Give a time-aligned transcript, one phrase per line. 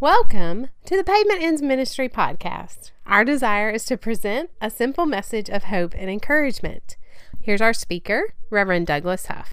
[0.00, 2.92] Welcome to the Pavement Ends Ministry podcast.
[3.04, 6.96] Our desire is to present a simple message of hope and encouragement.
[7.42, 9.52] Here's our speaker, Reverend Douglas Huff.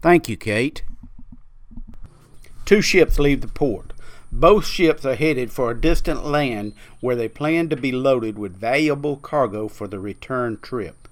[0.00, 0.84] Thank you, Kate.
[2.64, 3.92] Two ships leave the port.
[4.32, 8.56] Both ships are headed for a distant land where they plan to be loaded with
[8.56, 11.08] valuable cargo for the return trip.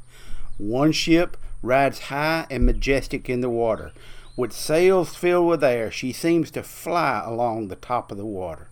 [0.57, 3.93] One ship rides high and majestic in the water.
[4.37, 8.69] With sails filled with air, she seems to fly along the top of the water.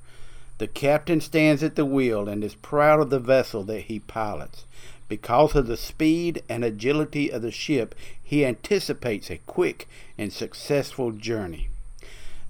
[0.58, 4.66] The captain stands at the wheel and is proud of the vessel that he pilots.
[5.08, 9.88] Because of the speed and agility of the ship, he anticipates a quick
[10.19, 11.70] and successful journey.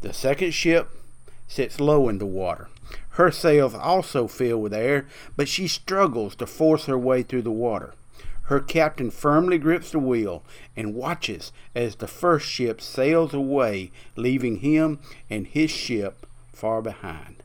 [0.00, 0.91] The second ship
[1.46, 2.69] sits low in the water.
[3.10, 7.50] Her sails also fill with air, but she struggles to force her way through the
[7.50, 7.94] water.
[8.45, 10.43] Her captain firmly grips the wheel
[10.77, 14.98] and watches as the first ship sails away, leaving him
[15.30, 17.37] and his ship far behind.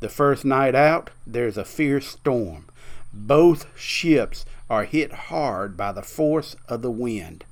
[0.00, 2.66] The first night out, there's a fierce storm.
[3.12, 7.44] Both ships are hit hard by the force of the wind.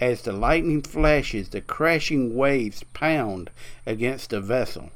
[0.00, 3.50] As the lightning flashes, the crashing waves pound
[3.86, 4.90] against the vessel.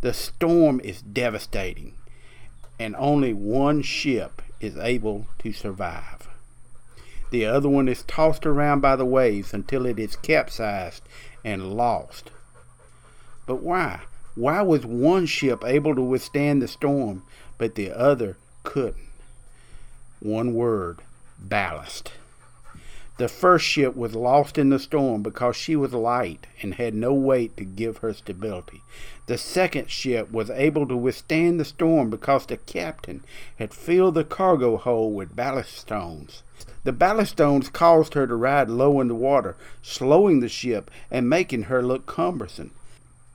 [0.00, 1.94] The storm is devastating,
[2.80, 6.29] and only one ship is able to survive.
[7.30, 11.02] The other one is tossed around by the waves until it is capsized
[11.44, 12.30] and lost.
[13.46, 14.00] But why?
[14.34, 17.22] Why was one ship able to withstand the storm,
[17.58, 19.08] but the other couldn't?
[20.20, 21.00] One word
[21.38, 22.12] ballast.
[23.20, 27.12] The first ship was lost in the storm because she was light and had no
[27.12, 28.80] weight to give her stability.
[29.26, 33.22] The second ship was able to withstand the storm because the captain
[33.58, 36.42] had filled the cargo hold with ballast stones.
[36.84, 41.28] The ballast stones caused her to ride low in the water, slowing the ship and
[41.28, 42.70] making her look cumbersome.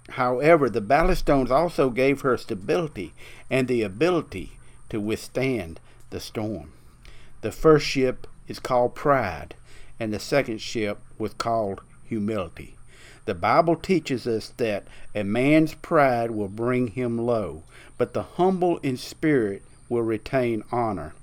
[0.09, 3.13] However, the ballast stones also gave her stability
[3.51, 4.57] and the ability
[4.89, 6.73] to withstand the storm.
[7.41, 9.53] The first ship is called pride
[9.99, 12.75] and the second ship was called humility.
[13.25, 14.85] The Bible teaches us that
[15.15, 17.63] a man's pride will bring him low,
[17.97, 21.13] but the humble in spirit will retain honor.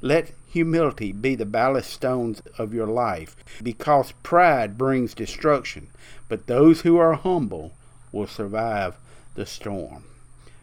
[0.00, 5.88] Let humility be the ballast stones of your life, because pride brings destruction,
[6.28, 7.72] but those who are humble
[8.10, 8.96] will survive
[9.34, 10.04] the storm.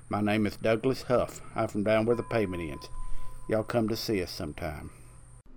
[0.09, 1.41] My name is Douglas Huff.
[1.56, 2.89] I'm from down where the pavement ends.
[3.47, 4.89] Y'all come to see us sometime.